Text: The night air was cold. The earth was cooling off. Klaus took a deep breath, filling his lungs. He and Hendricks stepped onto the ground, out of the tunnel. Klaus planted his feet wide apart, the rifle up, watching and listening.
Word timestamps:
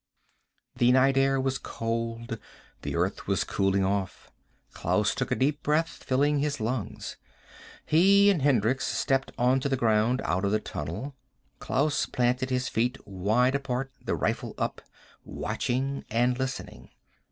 The 0.77 0.91
night 0.91 1.15
air 1.15 1.39
was 1.39 1.59
cold. 1.59 2.39
The 2.81 2.95
earth 2.95 3.27
was 3.27 3.43
cooling 3.43 3.85
off. 3.85 4.31
Klaus 4.73 5.13
took 5.13 5.29
a 5.29 5.35
deep 5.35 5.61
breath, 5.61 6.03
filling 6.03 6.39
his 6.39 6.59
lungs. 6.59 7.17
He 7.85 8.31
and 8.31 8.41
Hendricks 8.41 8.87
stepped 8.87 9.31
onto 9.37 9.69
the 9.69 9.77
ground, 9.77 10.23
out 10.25 10.43
of 10.43 10.49
the 10.49 10.59
tunnel. 10.59 11.13
Klaus 11.59 12.07
planted 12.07 12.49
his 12.49 12.67
feet 12.67 12.97
wide 13.05 13.53
apart, 13.53 13.91
the 14.01 14.15
rifle 14.15 14.55
up, 14.57 14.81
watching 15.23 16.03
and 16.09 16.35
listening. 16.39 16.89